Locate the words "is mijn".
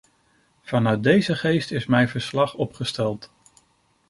1.71-2.09